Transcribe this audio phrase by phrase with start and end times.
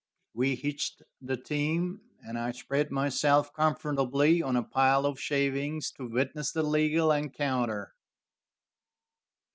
[0.33, 6.09] We hitched the team, and I spread myself comfortably on a pile of shavings to
[6.09, 7.93] witness the legal encounter.